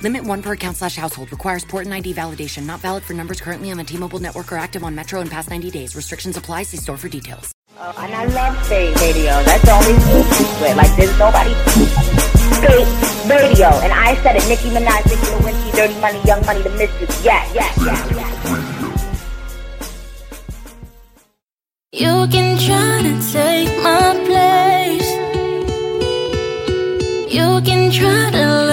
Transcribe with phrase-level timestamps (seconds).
[0.00, 1.30] Limit one per account slash household.
[1.32, 2.64] Requires port and ID validation.
[2.66, 5.50] Not valid for numbers currently on the T-Mobile network or active on Metro in past
[5.50, 5.96] 90 days.
[5.96, 6.62] Restrictions apply.
[6.64, 7.52] See store for details.
[7.76, 9.42] Uh, and I love Spate Radio.
[9.44, 11.54] That's the only thing Like, there's nobody
[12.58, 12.88] Spate
[13.30, 13.68] Radio.
[13.82, 14.46] And I said it.
[14.48, 17.24] Nicki Minaj, Nicki Lewinsky, Dirty Money, Young Money, The Mystics.
[17.24, 18.28] Yeah, yeah, yeah, yeah.
[21.92, 25.08] You can try to take my place.
[27.32, 28.67] You can try to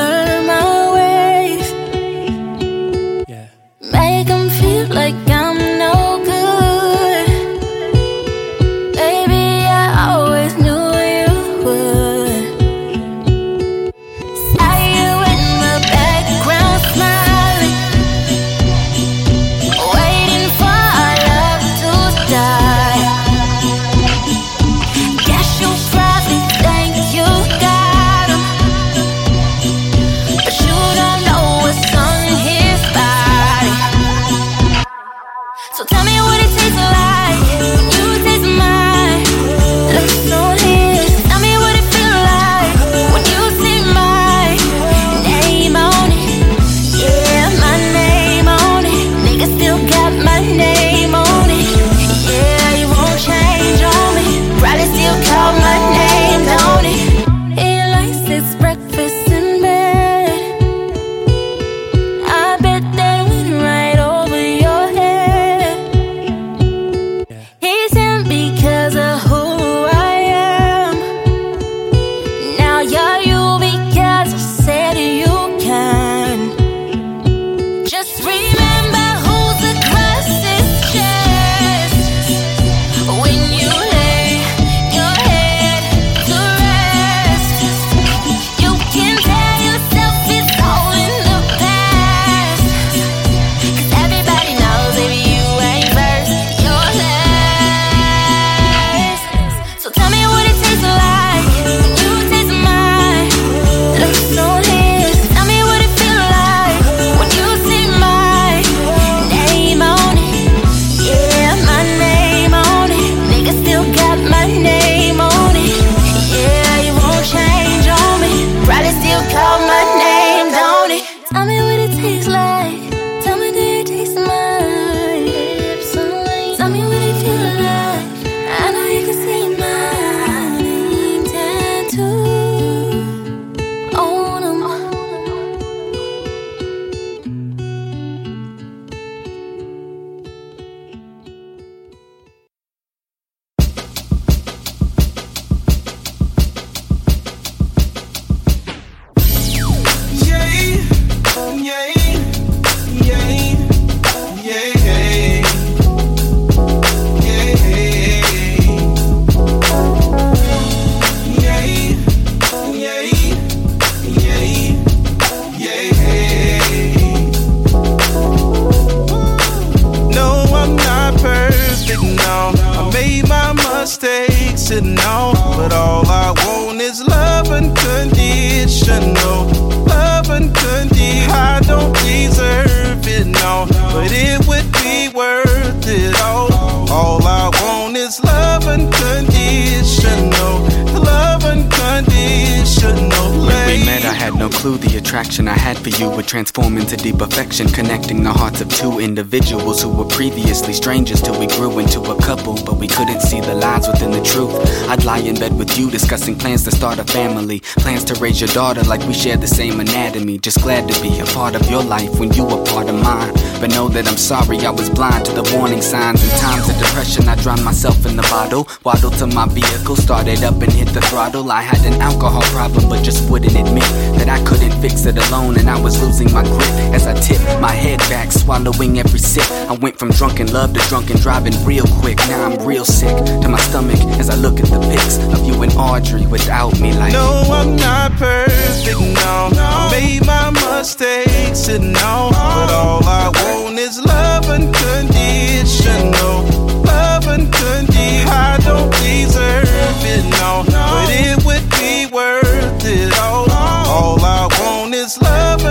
[195.06, 199.00] attraction I had for you would transform into deep affection, connecting the hearts of two
[199.00, 202.56] individuals who were previously strangers till we grew into a couple.
[202.66, 204.56] But we couldn't see the lies within the truth.
[204.90, 208.42] I'd lie in bed with you, discussing plans to start a family, plans to raise
[208.42, 210.40] your daughter like we share the same anatomy.
[210.40, 213.32] Just glad to be a part of your life when you were part of mine.
[213.62, 216.24] But know that I'm sorry I was blind to the warning signs.
[216.24, 220.44] In times of depression, I drowned myself in the bottle, waddled to my vehicle, started
[220.44, 221.52] up and hit the throttle.
[221.52, 225.58] I had an alcohol problem, but just wouldn't admit that I couldn't fix exit alone,
[225.60, 229.44] and I was losing my grip as I tipped my head back, swallowing every sip.
[229.70, 232.18] I went from drunken love to drunken driving real quick.
[232.30, 235.62] Now I'm real sick to my stomach as I look at the pics of you
[235.64, 236.94] and Audrey without me.
[236.94, 238.88] Like, no, I'm not perfect.
[239.26, 239.68] No, no.
[239.80, 246.36] I made my mistakes, and no, but all I want is love unconditional.
[246.84, 248.32] Love unconditional.
[248.32, 250.84] I don't deserve it, no, no.
[250.94, 252.45] but it would be worth.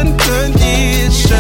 [0.03, 1.34] condition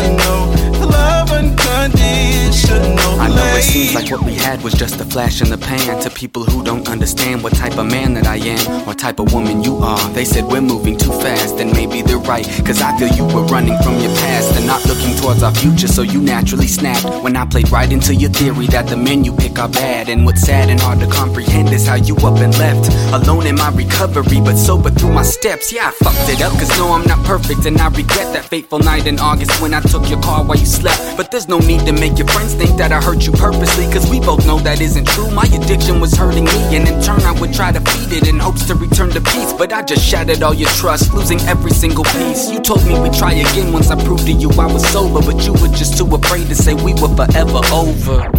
[3.64, 6.00] Seems like what we had was just a flash in the pan.
[6.02, 9.32] To people who don't understand what type of man that I am, or type of
[9.32, 10.08] woman you are.
[10.10, 12.46] They said we're moving too fast, and maybe they're right.
[12.64, 15.88] Cause I feel you were running from your past and not looking towards our future,
[15.88, 17.04] so you naturally snapped.
[17.24, 20.08] When I played right into your theory that the men you pick are bad.
[20.08, 22.92] And what's sad and hard to comprehend is how you up and left.
[23.12, 25.72] Alone in my recovery, but sober through my steps.
[25.72, 28.78] Yeah, I fucked it up, cause no, I'm not perfect, and I regret that fateful
[28.78, 31.16] night in August when I took your car while you slept.
[31.16, 34.10] But there's no need to make your friends think that I hurt you purposely, cause
[34.10, 35.30] we both know that isn't true.
[35.30, 38.38] My addiction was hurting me, and in turn, I would try to feed it in
[38.38, 39.52] hopes to return to peace.
[39.52, 42.50] But I just shattered all your trust, losing every single piece.
[42.50, 45.44] You told me we'd try again once I proved to you I was sober, but
[45.46, 48.30] you were just too afraid to say we were forever over.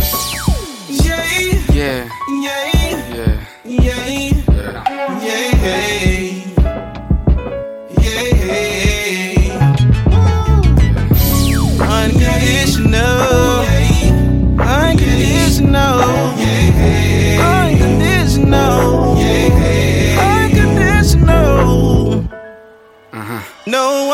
[0.90, 1.24] Yeah,
[1.72, 2.10] yeah,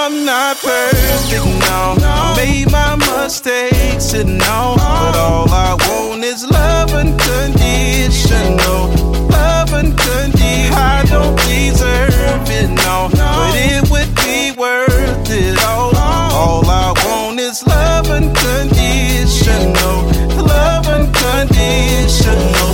[0.04, 1.96] I'm not perfect, no.
[2.02, 4.74] I made my mistakes, and no.
[4.76, 8.88] But all I want is love unconditional.
[9.30, 10.76] Love unconditional.
[10.76, 13.10] I don't deserve it, no.
[13.14, 15.96] But it would be worth it all.
[15.96, 20.08] All I want is love unconditional.
[20.44, 22.71] Love unconditional.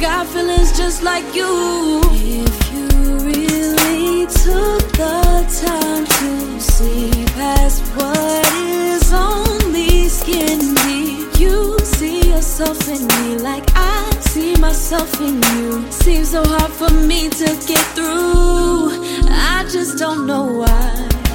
[0.00, 2.00] Got feelings just like you.
[2.12, 2.88] If you
[3.18, 12.88] really took the time to see past what is only skin deep, you see yourself
[12.88, 15.90] in me like I see myself in you.
[15.90, 18.90] Seems so hard for me to get through.
[19.28, 21.25] I just don't know why.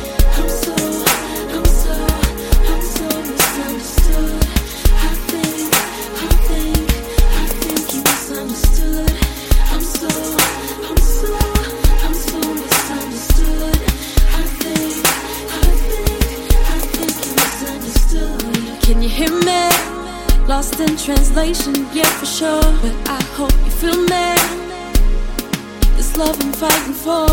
[20.81, 22.61] In translation, yeah, for sure.
[22.81, 24.35] But I hope you feel me.
[25.95, 27.27] This love I'm fighting for.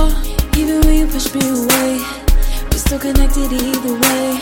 [0.59, 2.01] Even when you push me away,
[2.71, 4.41] we're still connected either way.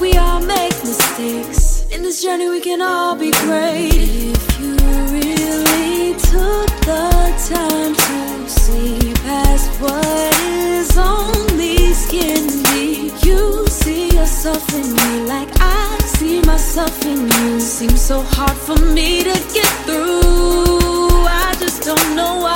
[0.00, 1.86] We all make mistakes.
[1.90, 3.92] In this journey, we can all be great.
[3.94, 4.74] If you
[5.16, 7.04] really took the
[7.54, 15.61] time to see past what is only skin deep, you see yourself in me like
[16.46, 17.60] myself in you.
[17.60, 21.26] Seems so hard for me to get through.
[21.26, 22.51] I just don't know why.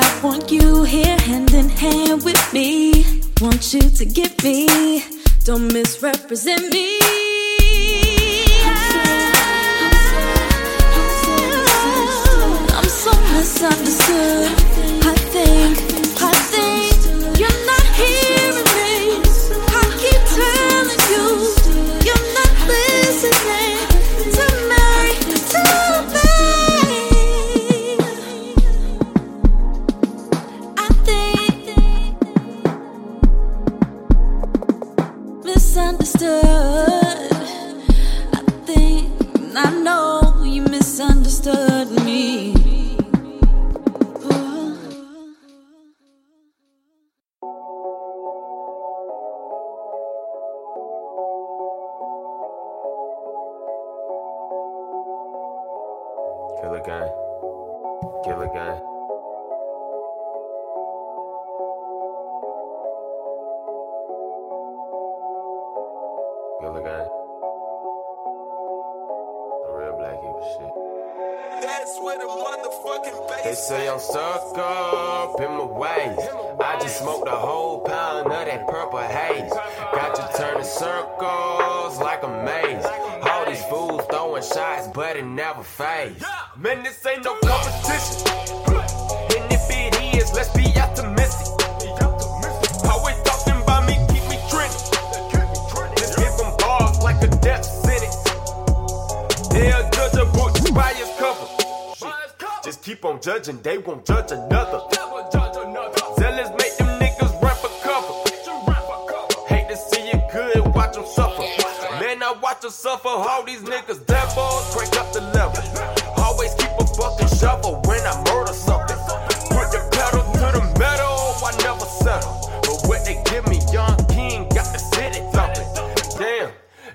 [0.00, 3.04] I want you here hand in hand with me.
[3.40, 5.02] Want you to get me,
[5.44, 7.27] don't misrepresent me.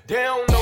[0.06, 0.53] Don't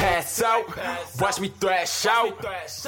[0.00, 0.66] pass out.
[1.20, 2.34] Watch me thrash out.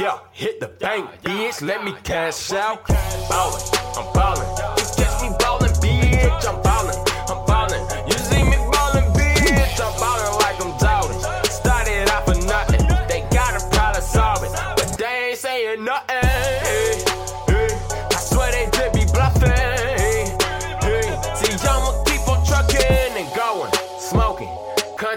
[0.01, 1.61] Yeah, hit the bank, bitch.
[1.63, 2.87] Let me cash out.
[3.29, 3.63] Ballin',
[3.99, 4.49] I'm ballin'.
[4.79, 6.45] You catch me ballin', bitch.
[6.51, 7.01] I'm ballin',
[7.33, 7.85] I'm ballin'.
[8.09, 9.79] You see me ballin', bitch.
[9.87, 11.19] I'm ballin' like I'm Jordan.
[11.61, 12.83] Started out for nothing.
[13.09, 16.12] They got a problem solving, but they ain't saying nothing.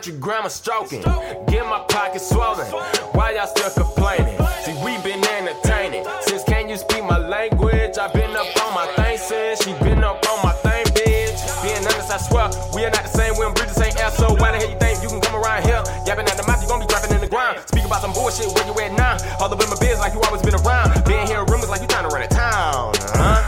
[0.06, 1.02] Country grammar stroking,
[1.50, 2.68] get my pockets swollen.
[3.18, 4.38] Why y'all still complaining?
[4.62, 6.06] See, we been entertaining.
[6.22, 7.98] Since can you speak my language?
[7.98, 11.42] i been up on my thing since she been up on my thing, bitch.
[11.66, 13.34] Being honest, I swear, we are not the same.
[13.34, 15.42] We don't breathe the same air, so why the hell you think you can come
[15.42, 15.82] around here?
[16.06, 17.58] Yapping at the mouth, you gon' be dropping in the ground.
[17.66, 19.18] Speak about some bullshit, where you at now?
[19.42, 20.94] All up in my biz like you always been around.
[21.10, 23.42] Been hearing rumors like you trying to run a town, huh?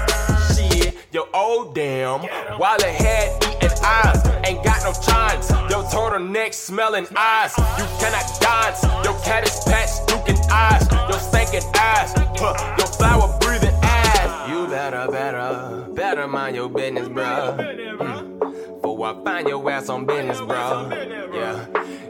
[0.57, 2.25] Shit, yo, old damn.
[2.57, 5.49] While the head eating eyes, ain't got no chance.
[5.69, 7.53] Yo, turtleneck smelling eyes.
[7.57, 8.83] You cannot dance.
[9.05, 10.87] Yo, cat is patched, looking eyes.
[10.91, 12.13] Yo, stinking ass.
[12.39, 14.49] Huh, yo, flower breathing ass.
[14.49, 17.57] You better, better, better mind your business, bro.
[17.59, 18.81] Mm.
[18.81, 20.89] For I find your ass on business, bro.
[21.33, 21.65] Yeah,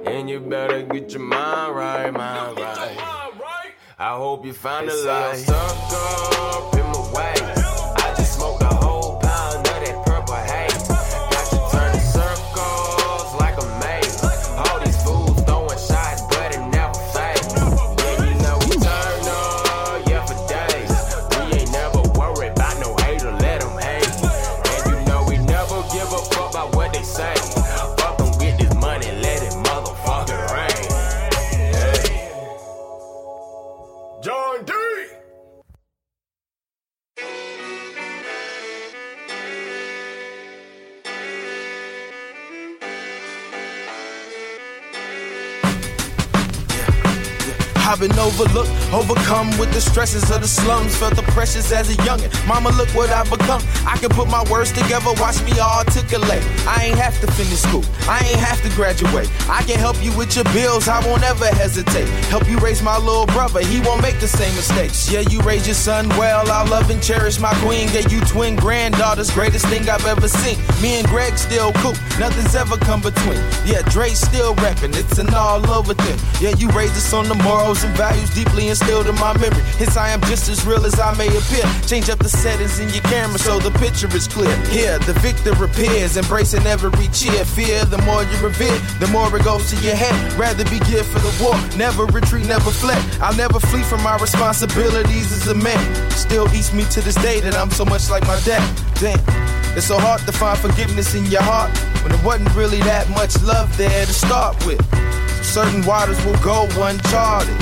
[0.06, 2.98] and you better get your mind right, mind right.
[4.00, 5.38] I hope you find the light.
[5.38, 7.77] Stuck up in my ways.
[48.08, 50.96] been overlooked, overcome with the stresses of the slums.
[50.98, 52.32] Felt the pressures as a youngin'.
[52.48, 53.62] Mama, look what I've become.
[53.86, 56.44] I can put my words together, watch me articulate.
[56.68, 59.30] I ain't have to finish school, I ain't have to graduate.
[59.50, 62.08] I can help you with your bills, I won't ever hesitate.
[62.28, 65.10] Help you raise my little brother, he won't make the same mistakes.
[65.12, 67.88] Yeah, you raised your son well, I love and cherish my queen.
[67.90, 70.58] Gave you twin granddaughters, greatest thing I've ever seen.
[70.82, 73.42] Me and Greg still cool, nothing's ever come between.
[73.66, 76.20] Yeah, Dre's still rapping, it's an all over thing.
[76.42, 79.62] Yeah, you raised us on the morals and values deeply instilled in my memory.
[79.78, 81.66] Hence, I am just as real as I may appear.
[81.86, 84.56] Change up the settings in your camera so the picture is clear.
[84.68, 87.46] Here, the victor appears, embracing every cheer.
[87.46, 90.16] Fear, the more you revere, the more it goes to your head.
[90.34, 93.02] Rather be geared for the war, never retreat, never fled.
[93.22, 96.12] I'll never flee from my responsibilities as a man.
[96.12, 98.66] Still eats me to this day that I'm so much like my dad.
[99.00, 99.20] Damn.
[99.78, 101.70] It's so hard to find forgiveness in your heart
[102.02, 104.82] when there wasn't really that much love there to start with.
[105.46, 107.56] Certain waters will go uncharted.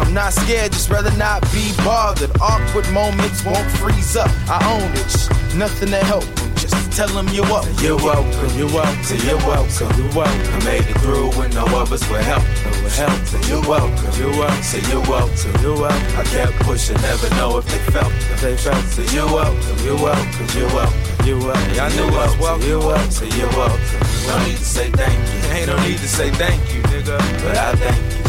[0.00, 2.30] I'm not scared, just rather not be bothered.
[2.40, 4.30] Awkward moments won't freeze up.
[4.48, 5.14] I own it.
[5.56, 6.24] Nothing to help
[6.56, 7.74] Just tell them you're welcome.
[7.80, 9.90] You're welcome, you're welcome, Say you're welcome.
[9.98, 10.52] you're welcome.
[10.54, 12.44] I made it through when no others would help.
[12.64, 13.18] No one help.
[13.26, 14.62] Say you're welcome, you're welcome.
[14.62, 16.18] Say you're welcome, you're welcome.
[16.20, 18.12] I kept pushing, never know if they felt.
[18.12, 18.84] If they felt.
[18.86, 21.26] Say you're welcome, you're welcome, you're welcome.
[21.26, 21.74] You're welcome.
[21.74, 22.68] Y'all knew I was welcome.
[22.68, 23.10] You're welcome.
[23.10, 23.80] Say you're welcome.
[24.28, 25.40] No need to say thank you.
[25.56, 27.18] Ain't no need to say thank you, nigga.
[27.42, 28.24] But I thank you.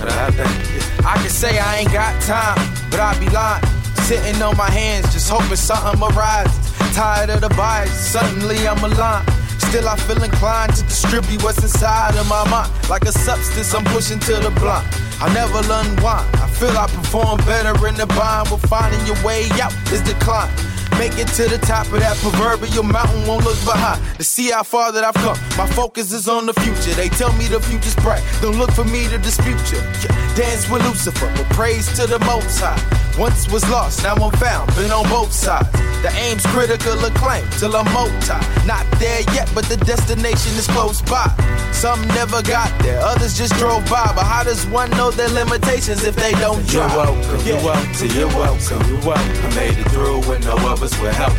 [0.00, 0.91] But I thank you.
[1.04, 2.56] I can say I ain't got time,
[2.90, 3.64] but I be lying.
[4.06, 6.54] Sitting on my hands, just hoping something arises.
[6.94, 7.90] tired of the bias.
[7.90, 9.28] Suddenly I'm aligned.
[9.58, 12.70] Still, I feel inclined to distribute what's inside of my mind.
[12.88, 14.86] Like a substance I'm pushing to the blind.
[15.20, 16.28] I never unwind.
[16.36, 18.50] I feel I perform better in the bind.
[18.50, 20.50] But finding your way out is the decline.
[20.98, 24.62] Make it to the top of that proverbial mountain, won't look behind to see how
[24.62, 25.38] far that I've come.
[25.56, 26.94] My focus is on the future.
[26.94, 28.22] They tell me the future's bright.
[28.40, 29.78] Don't look for me to dispute you.
[29.78, 32.78] Yeah, dance with Lucifer, but praise to the Most High.
[33.18, 34.74] Once was lost, now I'm found.
[34.74, 35.68] Been on both sides.
[36.02, 38.34] The aim's critical acclaim till I'm multi.
[38.66, 41.28] Not there yet, but the destination is close by.
[41.72, 44.10] Some never got there, others just drove by.
[44.16, 46.96] But how does one know their limitations if they don't You're try?
[46.96, 47.54] welcome, Yeah.
[47.54, 49.46] you're welcome, you're welcome, you're welcome.
[49.46, 51.32] I made it through when no others would help.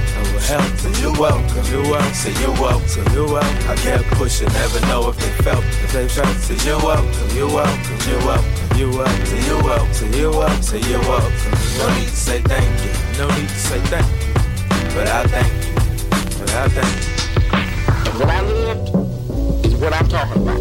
[0.48, 0.78] Help.
[0.78, 3.70] So you're welcome, you're welcome, so you're welcome, you're welcome.
[3.70, 6.36] I kept pushing, never know if they felt, if they felt.
[6.38, 10.64] So you're welcome, you're welcome, you're welcome, you're welcome, so you're welcome, so you're welcome,
[10.64, 11.52] so you're welcome.
[11.78, 14.34] No need to say thank you, no need to say thank you,
[14.96, 15.74] but I thank you,
[16.40, 18.20] but I thank you.
[18.20, 20.60] What I lived is what I'm talking about.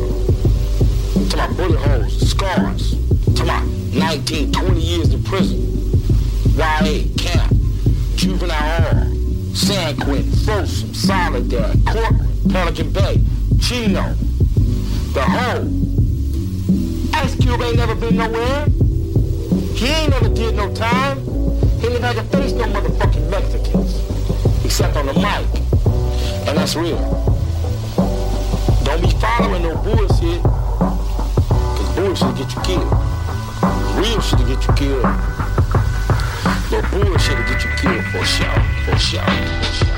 [1.29, 2.97] Talking about bullet holes, scars.
[3.35, 5.61] Talking about 19, 20 years in prison.
[6.57, 7.53] YA, camp,
[8.17, 13.21] juvenile hall, San Quentin, Folsom, Soledad, Corcoran, Pelican Bay,
[13.61, 14.15] Chino,
[15.15, 15.92] the whole.
[17.23, 18.67] Ice Cube ain't never been nowhere.
[19.77, 21.19] He ain't never did no time.
[21.79, 24.65] He ain't never faced no motherfucking Mexicans.
[24.65, 25.47] Except on the mic.
[26.49, 26.99] And that's real.
[28.83, 30.43] Don't be following no bullshit.
[30.43, 32.93] Cause bullshit get you killed.
[33.95, 35.03] Real shit will get you killed.
[36.73, 38.63] But bullshit will get you killed for sure.
[38.85, 39.23] For sure.
[39.23, 39.92] For sure.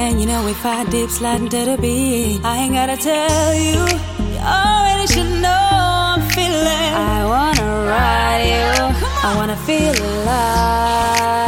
[0.00, 3.80] And you know if I dip sliding to the beat, I ain't gotta tell you.
[4.32, 6.92] You already should know I'm feeling.
[7.12, 8.70] I wanna ride you.
[9.28, 11.43] I wanna feel alive.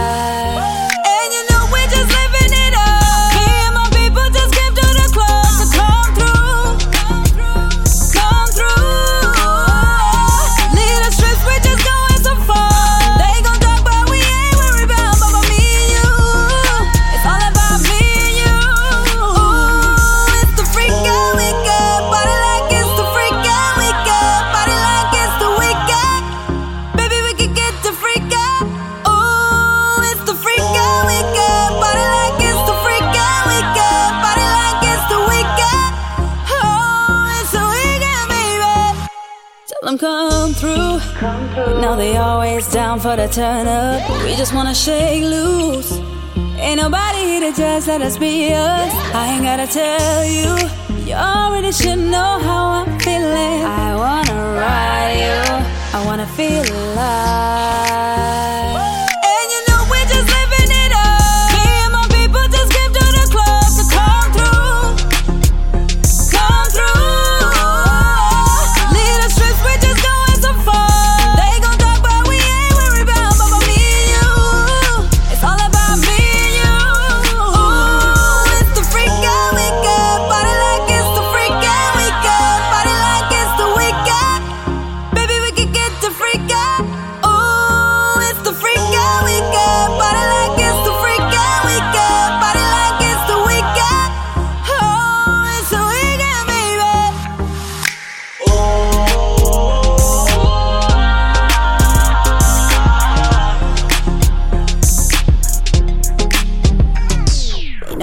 [42.56, 44.00] it's down for the turn up.
[44.24, 45.92] We just wanna shake loose.
[46.58, 48.92] Ain't nobody here to just let us be us.
[49.14, 50.56] I ain't gotta tell you,
[51.06, 53.62] you already should know how I'm feeling.
[53.84, 55.42] I wanna ride you,
[55.98, 58.85] I wanna feel alive.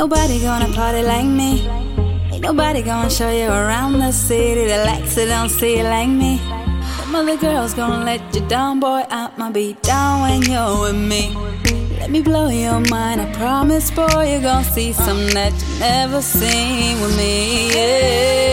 [0.03, 1.51] nobody gonna party like me.
[2.31, 6.09] Ain't nobody gonna show you around the city that likes it, don't see it like
[6.09, 6.41] me.
[6.97, 9.01] Some other girl's gonna let you down, boy.
[9.09, 11.23] I might be down when you're with me.
[12.01, 14.23] Let me blow your mind, I promise, boy.
[14.29, 17.71] You're gonna see something that you never seen with me.
[17.73, 18.52] Yeah.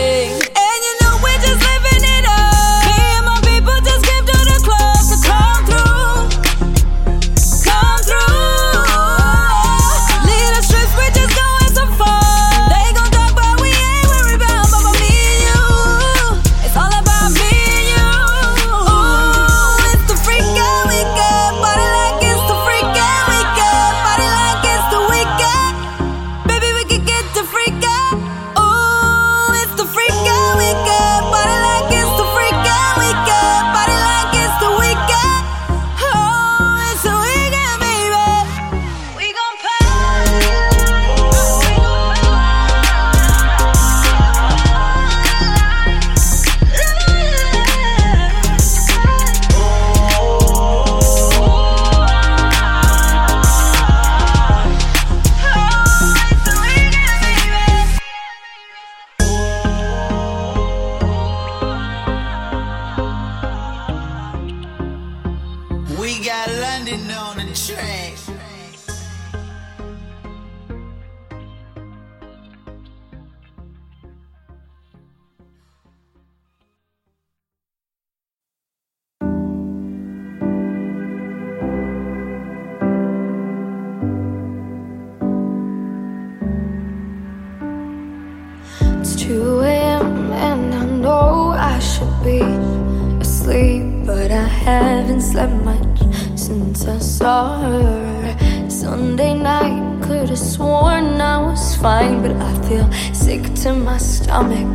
[93.51, 95.99] sleep, but I haven't slept much
[96.35, 98.69] since I saw her.
[98.69, 104.73] Sunday night, could have sworn I was fine, but I feel sick to my stomach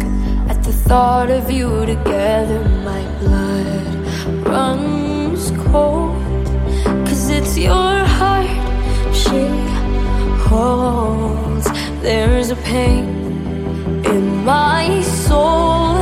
[0.51, 2.61] at the thought of you together.
[2.91, 3.95] My blood
[4.53, 6.47] runs cold,
[7.07, 8.61] cause it's your heart
[9.23, 9.43] she
[10.49, 11.67] holds.
[12.07, 13.05] There's a pain
[14.13, 15.97] in my soul,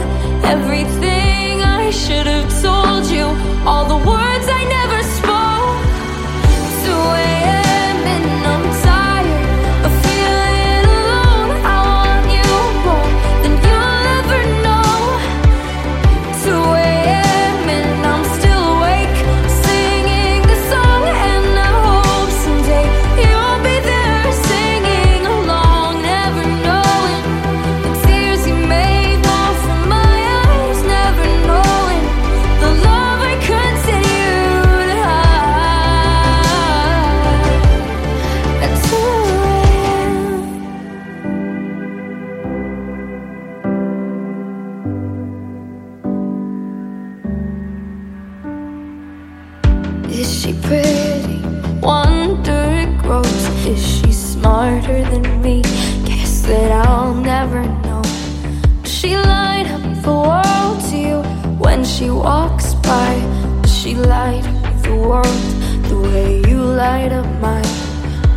[0.54, 1.33] everything
[1.94, 3.24] should have told you
[3.64, 5.64] all the words I never spoke
[6.84, 7.63] to.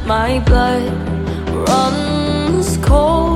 [0.08, 0.90] my blood
[1.68, 3.27] runs cold.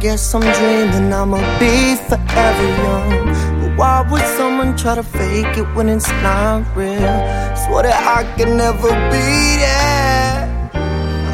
[0.00, 3.26] guess I'm dreaming I'ma be forever young.
[3.60, 7.18] But why would someone try to fake it when it's not real?
[7.62, 10.48] Swear that I can never be that.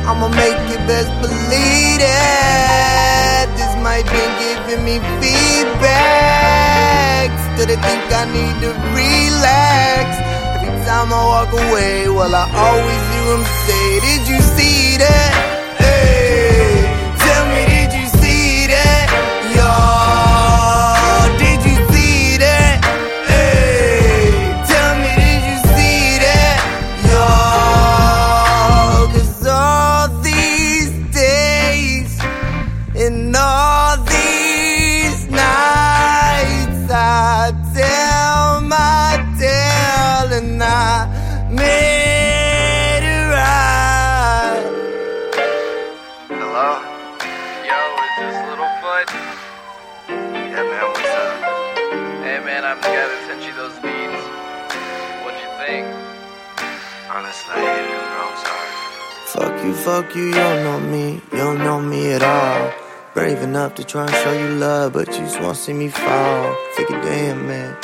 [0.09, 3.47] I'ma make you best believe it.
[3.55, 6.51] This might be giving me feedback.
[7.55, 10.19] Still, they think I need to relax.
[10.59, 15.35] Every time I walk away, well, I always hear him say, Did you see that?
[15.79, 16.76] Hey.
[59.97, 62.71] Fuck you, you, don't know me, you don't know me at all.
[63.15, 66.55] Brave enough to try and show you love, but you just wanna see me fall.
[66.75, 67.75] Figure, damn, man.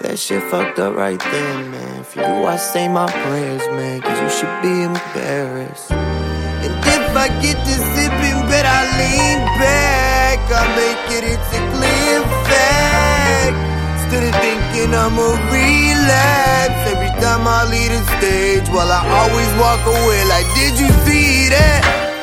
[0.00, 2.02] That shit fucked up right there, man.
[2.02, 5.92] For you, I say my prayers, man, cause you should be embarrassed.
[5.92, 10.40] And if I get to sipping, bet I lean back.
[10.50, 13.58] I make it, it's a clear fact.
[14.02, 18.68] Instead of thinking I'ma relapse time I leave the stage.
[18.70, 22.15] Well, I always walk away like, did you see that?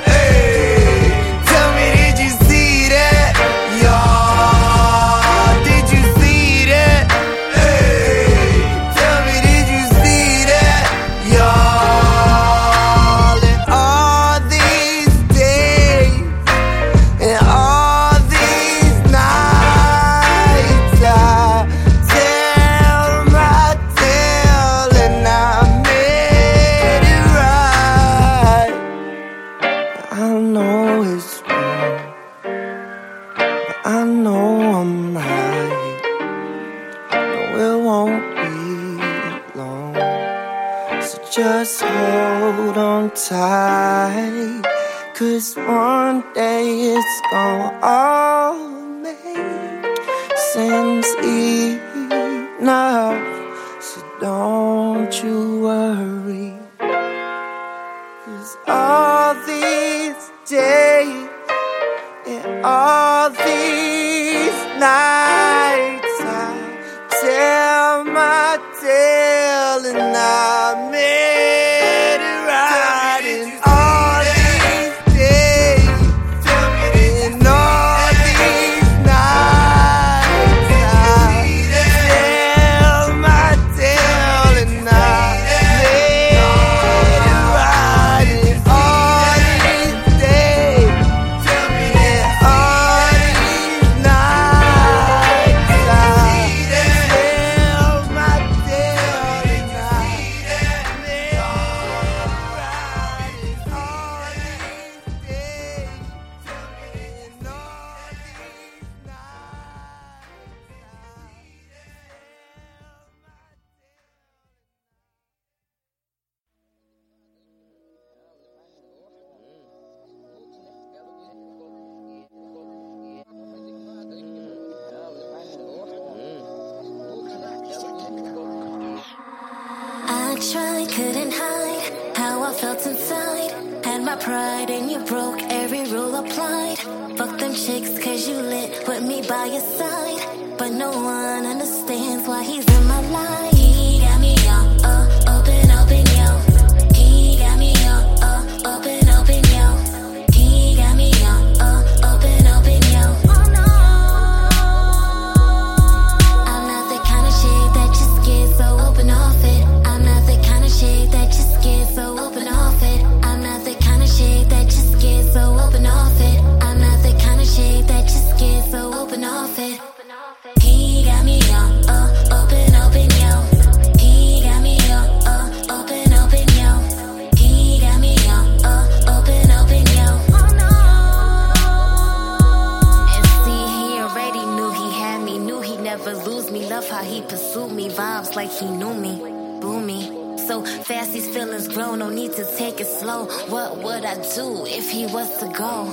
[190.84, 193.25] Fast these feelings grow, no need to take it slow.
[193.47, 195.88] What would I do if he was to go?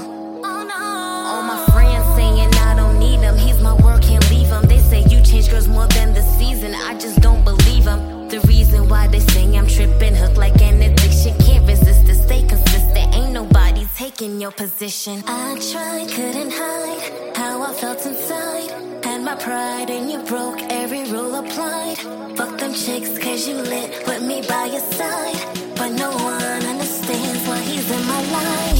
[0.44, 0.84] Oh no.
[1.30, 4.62] All my friends saying I don't need him, he's my world, can't leave him.
[4.62, 8.28] They say you change girls more than the season, I just don't believe him.
[8.28, 12.42] The reason why they say I'm tripping, hooked like an addiction, can't resist it, stay
[12.46, 13.14] consistent.
[13.14, 13.44] Ain't no
[14.40, 15.22] your position.
[15.26, 18.89] I tried, couldn't hide how I felt inside.
[19.22, 21.98] My pride and you broke every rule applied.
[22.38, 25.36] Fuck them chicks cause you lit with me by your side.
[25.76, 28.79] But no one understands why he's in my life.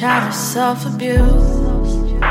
[0.00, 2.22] chatter, self abuse.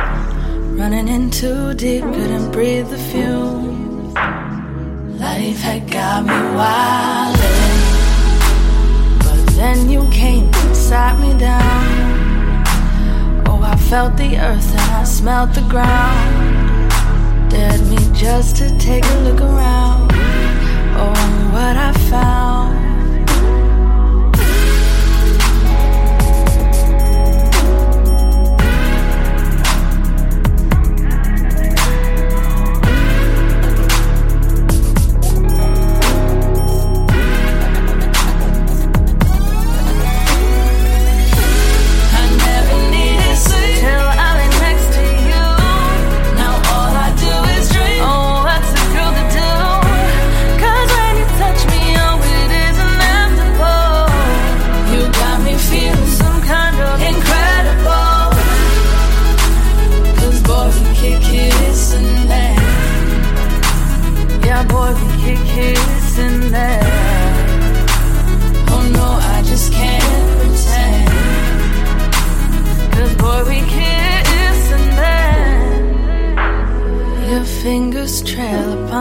[0.80, 4.14] Running in too deep, couldn't breathe the fumes.
[5.20, 7.80] Life had got me wildin'.
[9.20, 12.64] But then you came and sat me down.
[13.48, 16.92] Oh, I felt the earth and I smelt the ground.
[17.50, 20.12] Dared me just to take a look around.
[21.00, 22.57] Oh, what I found.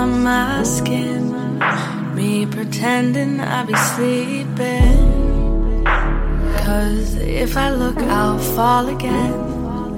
[0.07, 1.59] Upon my skin.
[2.15, 5.85] Me pretending I be sleeping.
[6.65, 9.33] Cause if I look, I'll fall again.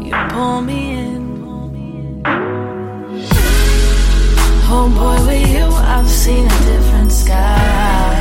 [0.02, 1.28] You pull me in.
[4.70, 8.20] Oh boy, with you, I've seen a different sky.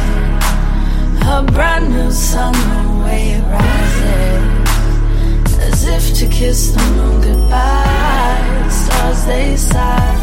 [1.36, 4.44] A brand new sun, the way it rises.
[5.68, 8.68] As if to kiss the moon goodbye.
[8.70, 10.17] Stars they sigh.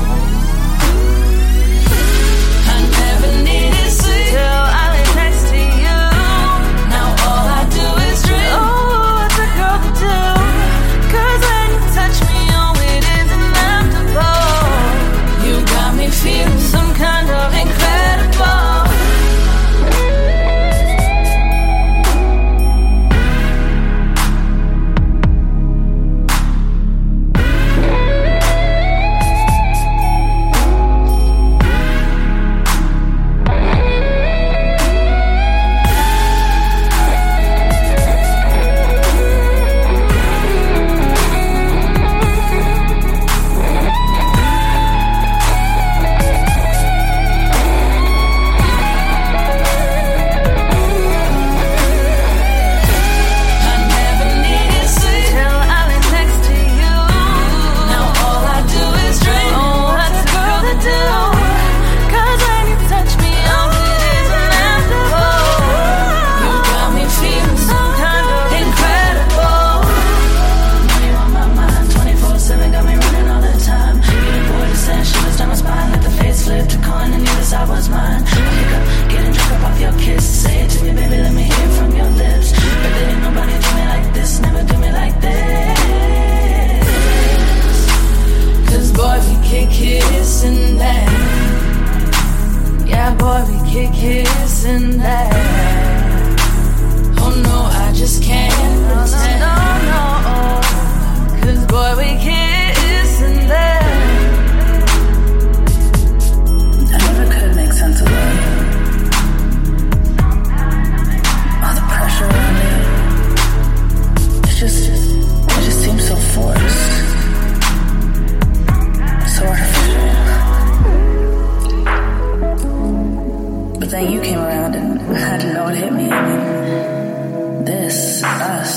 [123.93, 126.09] Mind and I had to know it hit me.
[126.11, 128.73] I mean, this, us,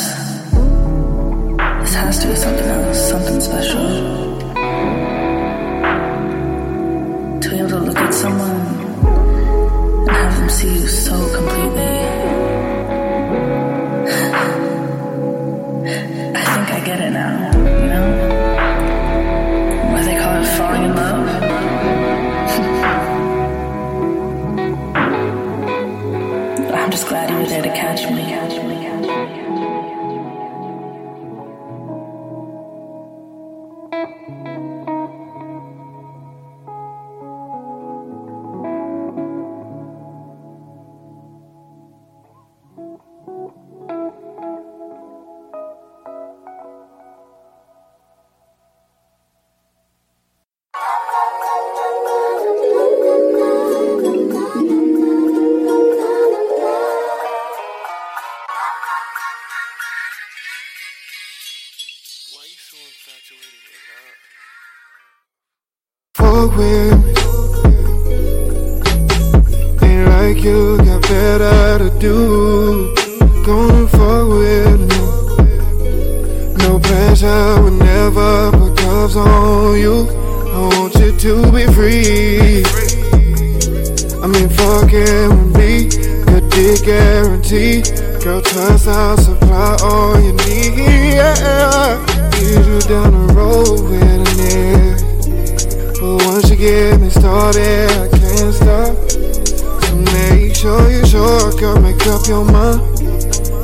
[1.82, 3.88] this has to be something else, something special.
[7.41, 8.62] To be able to look at someone
[10.08, 12.07] and have them see you so completely.
[81.28, 82.64] To be free.
[84.24, 85.90] I mean, with me.
[86.24, 87.82] Good dick guarantee.
[88.24, 90.78] Girl, trust I'll supply all you need.
[90.78, 92.00] Yeah.
[92.32, 96.00] Lead you down the road with a nigga.
[96.00, 98.96] But once you get me started, I can't stop.
[99.84, 102.80] So make sure you sure, girl, make up your mind.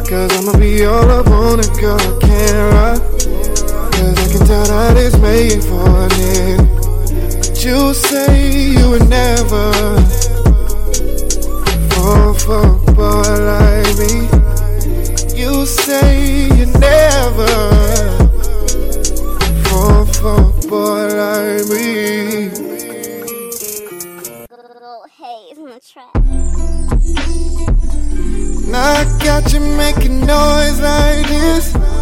[0.10, 3.00] Cause I'ma be all up on it, girl, I can't lie.
[3.96, 6.83] Cause I can tell that it's made for a.
[7.64, 9.72] You say you would never
[11.92, 14.28] fall for a boy like me.
[15.34, 17.48] You say you never
[19.64, 22.50] fall for a boy like me.
[24.52, 26.14] Little haze in the track.
[28.68, 31.93] Now I got you making noise like this.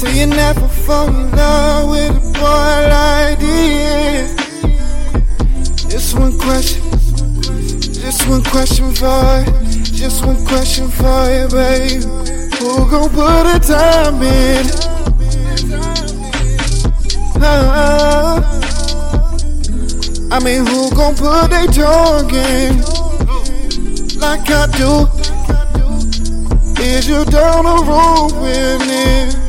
[0.00, 4.32] So you never fall in love with a boy like this.
[5.90, 6.80] Just one question,
[7.92, 9.52] just one question for you,
[9.84, 12.02] just one question for you, babe.
[12.54, 14.66] Who gon' put a time in?
[20.32, 22.80] I mean, who gon' put their tongue in
[24.18, 25.06] like I do?
[26.82, 29.39] Is you down the road with me?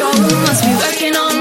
[0.00, 0.10] Joe
[0.46, 1.39] must be working on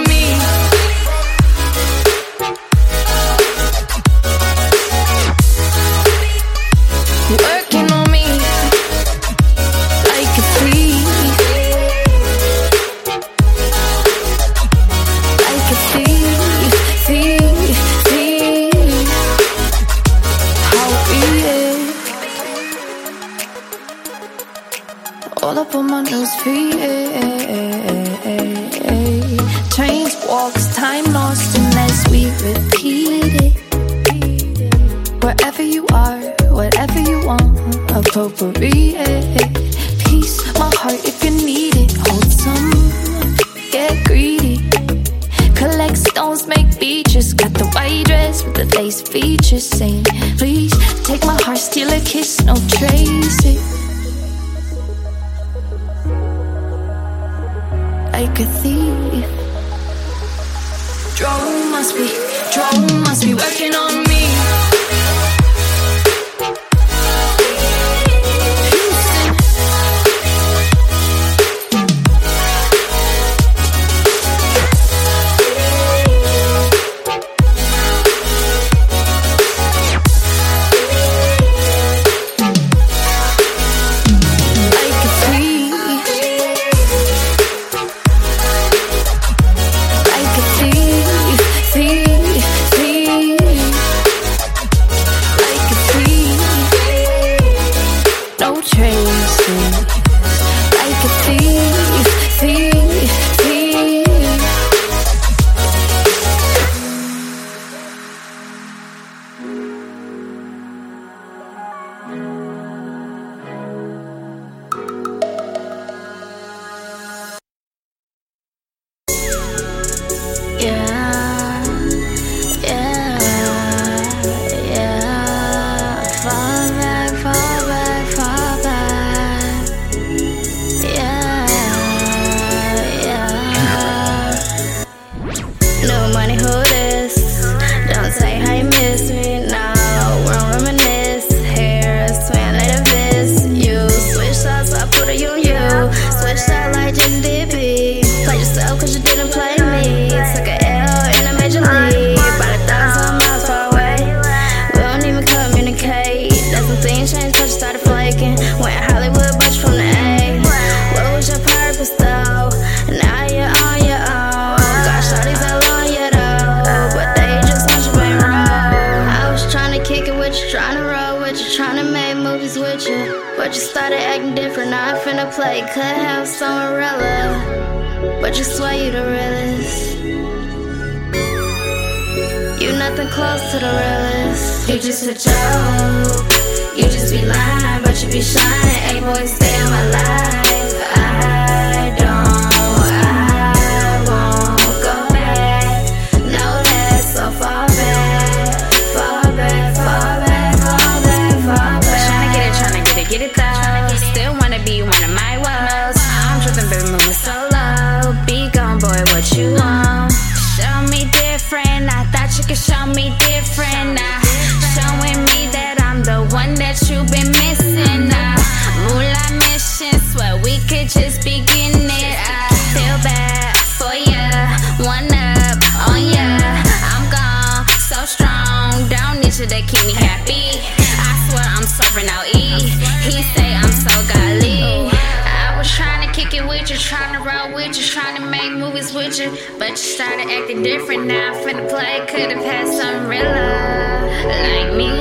[227.89, 228.87] so strong.
[228.87, 230.61] Don't need you to keep me happy.
[231.01, 232.61] I swear I'm serving out E.
[233.09, 234.91] He say I'm so godly.
[235.25, 238.29] I was trying to kick it with you, trying to roll with you, trying to
[238.29, 239.35] make movies with you.
[239.57, 241.33] But you started acting different now.
[241.41, 244.05] Finna play, could have had some real love
[244.45, 244.91] like me.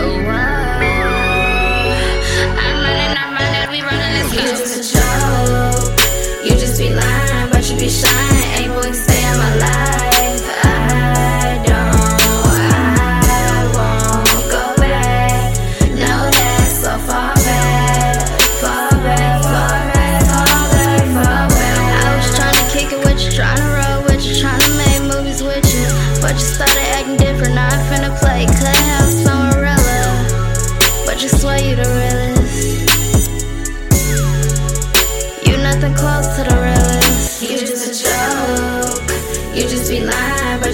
[0.00, 0.86] Oh, whoa.
[2.64, 6.00] I'm running, I'm running, we running, let's joke.
[6.46, 8.35] You just be lying, but you be shining.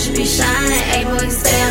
[0.09, 0.73] You be shining.
[0.91, 1.62] Hey boy, stay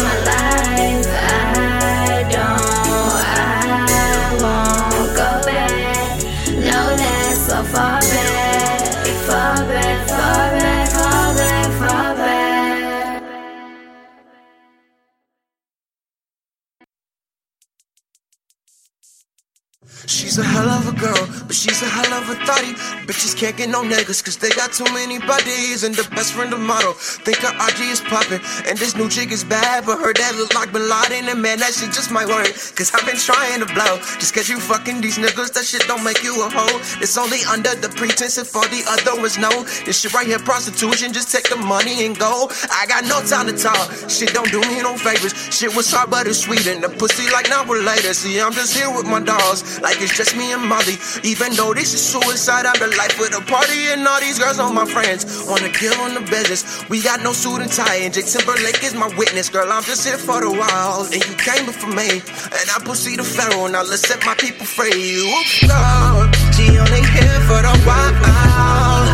[23.12, 25.84] Bitches can't get no niggas, cause they got too many bodies.
[25.84, 28.39] And the best friend of model, think her RG is poppin'.
[28.64, 31.28] And this new chick is bad, but her dad look like Bin Laden.
[31.28, 32.47] And man, that shit just might work.
[32.72, 33.99] Cause I've been trying to blow.
[34.16, 36.80] Just cause you fucking these niggas, that shit don't make you a hoe.
[37.03, 39.51] It's only under the pretense if all the other was no.
[39.84, 42.47] This shit right here, prostitution, just take the money and go.
[42.72, 43.91] I got no time to talk.
[44.07, 45.36] Shit don't do me no favors.
[45.51, 46.64] Shit was hard, but it's sweet.
[46.66, 48.14] And the pussy like now we're later.
[48.14, 49.82] See, I'm just here with my dogs.
[49.84, 50.95] Like it's just me and Molly.
[51.28, 53.81] Even though this is suicide, I'm the life with a party.
[53.91, 55.21] And all these girls are my friends.
[55.49, 56.61] Wanna kill on the business.
[56.89, 58.01] We got no suit and tie.
[58.05, 59.49] And J Timberlake is my witness.
[59.49, 61.01] Girl, I'm just here for the while.
[61.13, 62.09] And you came before me.
[62.57, 63.67] And I pussy the pharaoh.
[63.67, 65.17] Now let's set my people free.
[65.17, 66.29] Oops, Lord.
[66.55, 69.07] She only here for the while.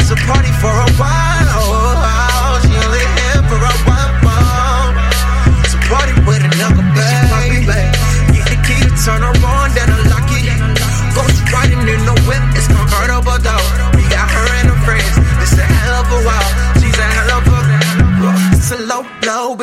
[0.00, 2.54] It's a party for a while.
[2.64, 4.92] She only here for a while.
[5.64, 7.80] It's a party with another baby.
[8.34, 10.21] Get the key to turn her on, then unlock it.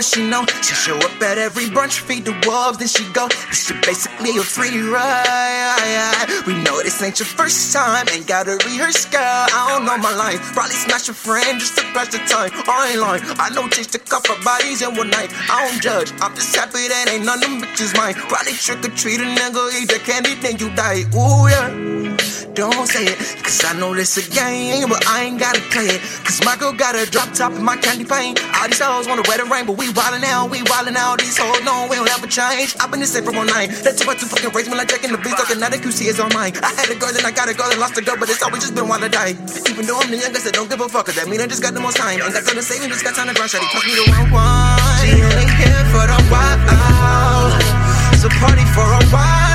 [0.02, 0.46] She know.
[0.62, 3.28] She show up at every brunch, feed the wolves, then she go.
[3.28, 6.26] This shit basically a free ride.
[6.46, 9.22] We know this ain't your first time, ain't gotta rehearse, girl.
[9.22, 10.40] I don't know my lines.
[10.54, 12.52] Probably smash a friend just to pass the time.
[12.68, 13.24] I ain't lying.
[13.40, 15.32] I know chased a couple bodies in one night.
[15.50, 16.12] I don't judge.
[16.22, 18.14] I'm just happy that ain't none of them bitches mine.
[18.14, 21.04] Probably trick or treat a nigga, eat the candy, then you die.
[21.16, 21.99] Ooh yeah.
[22.54, 26.02] Don't say it, cause I know this a game, but I ain't gotta play it.
[26.24, 28.40] Cause my girl got a drop top in my candy paint.
[28.56, 31.20] All these hoes wanna wear the rain, but we wildin' out, we wildin' out.
[31.20, 32.76] These hoes know we don't ever change.
[32.80, 33.72] I've been the same for one night.
[33.84, 36.08] That's about to fucking raise me like Jack in the beast, talking now the QC
[36.08, 36.54] is on mine.
[36.64, 38.44] I had a girl, then I got a girl, and lost a girl, but it's
[38.44, 39.36] always just been while I die.
[39.70, 41.62] Even though I'm the youngest, I don't give a fuck, cause that mean I just
[41.62, 42.20] got the most time.
[42.20, 44.06] Ain't got time to save me, just got time to grind, shawty, toss me the
[44.12, 44.80] wrong one.
[45.04, 46.20] She only here for the.
[48.22, 49.49] It's a party for a while.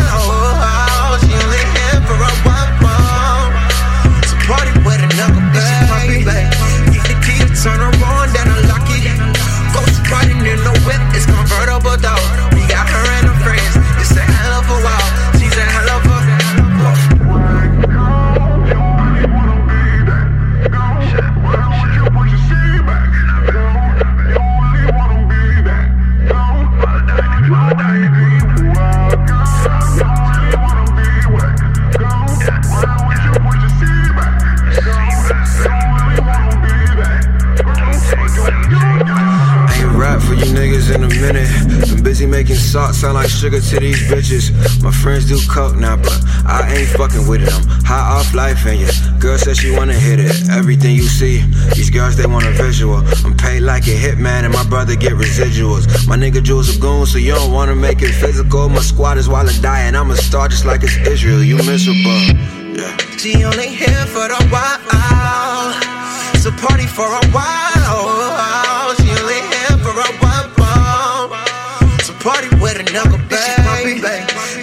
[42.75, 44.51] Salt sound like sugar to these bitches.
[44.83, 47.53] My friends do coke now, but I ain't fucking with it.
[47.55, 48.91] I'm high off life and yeah.
[49.21, 50.33] Girl says she wanna hit it.
[50.51, 51.37] Everything you see,
[51.77, 52.99] these girls they want a visual.
[53.25, 55.85] I'm paid like a hitman and my brother get residuals.
[56.09, 58.69] My nigga Jules a goon, so you don't wanna make it physical.
[58.69, 61.45] My squad is while I die and I'm a star just like it's Israel.
[61.45, 62.23] You miserable.
[62.79, 62.97] Yeah.
[63.23, 65.05] She only here for the while.
[66.47, 68.24] A party for a while.
[72.95, 74.01] Another baby.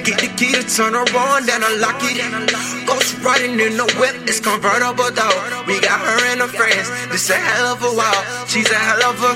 [0.03, 2.87] Get the key to turn her on, then unlock it.
[2.87, 5.63] Ghost riding in the whip, it's convertible though.
[5.67, 6.89] We got her and her friends.
[7.11, 8.47] This a hell of a while.
[8.47, 9.31] She's a hell of a.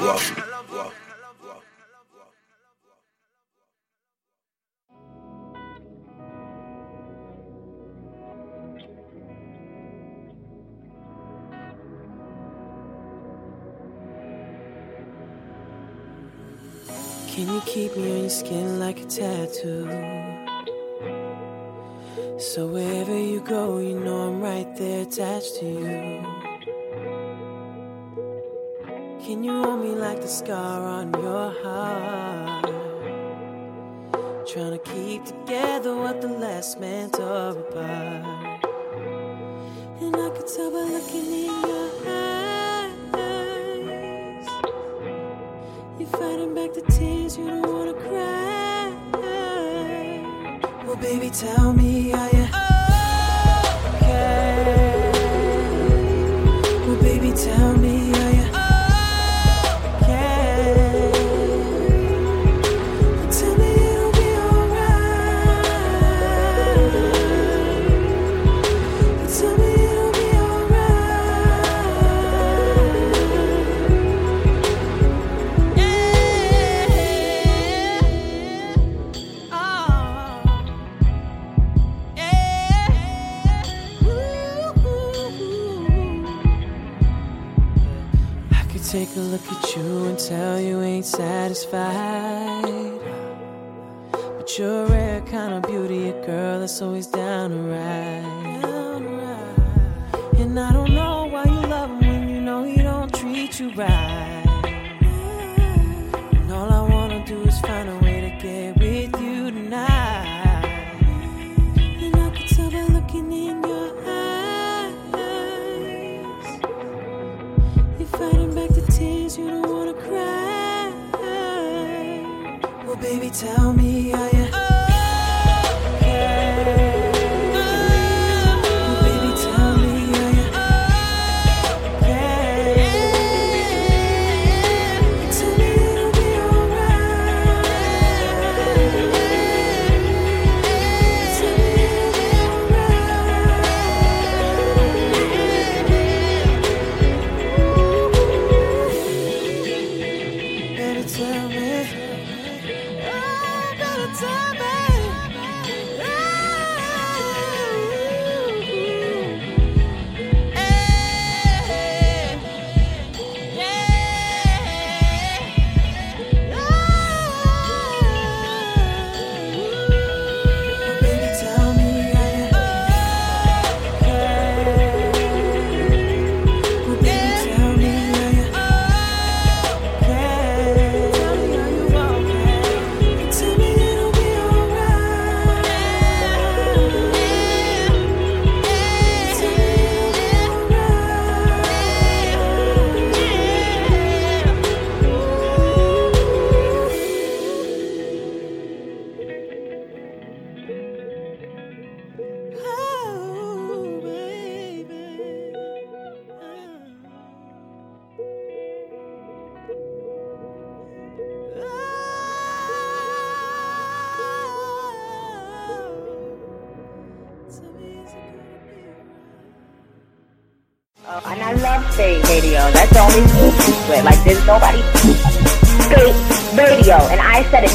[0.00, 0.49] Whoa.
[17.40, 19.88] Can you keep me on your skin like a tattoo?
[22.38, 26.22] So wherever you go, you know I'm right there attached to you.
[29.24, 32.66] Can you hold me like the scar on your heart?
[34.46, 38.60] Trying to keep together what the last man tore apart.
[40.02, 42.69] And I could tell by looking in your eyes.
[46.00, 48.90] You're fighting back the tears, you don't wanna cry.
[50.86, 52.46] Well, baby, tell me, are you
[53.96, 55.12] okay?
[56.86, 58.14] Well, baby, tell me,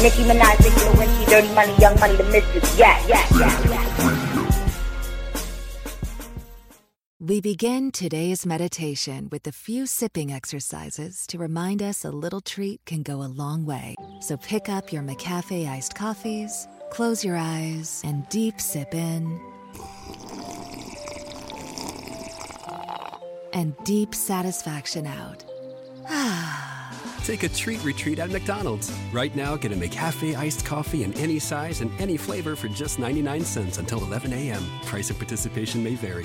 [0.06, 2.78] Nicki Minaj, Nicki Lewinsky, Dirty Money, Young Money, the Mistress.
[2.78, 3.82] Yeah, yeah, yeah, yeah.
[7.18, 12.84] We begin today's meditation with a few sipping exercises to remind us a little treat
[12.84, 13.96] can go a long way.
[14.20, 19.40] So pick up your McCafe iced coffees, close your eyes, and deep sip in.
[23.52, 25.44] And deep satisfaction out.
[26.08, 26.75] Ah.
[27.26, 28.92] Take a treat retreat at McDonald's.
[29.12, 33.00] Right now, get a McCafe iced coffee in any size and any flavor for just
[33.00, 34.62] 99 cents until 11 a.m.
[34.84, 36.24] Price of participation may vary.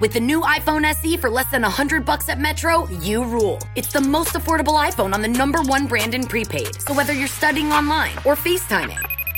[0.00, 3.58] With the new iPhone SE for less than 100 bucks at Metro, you rule.
[3.74, 6.82] It's the most affordable iPhone on the number one brand in prepaid.
[6.82, 9.17] So whether you're studying online or FaceTiming,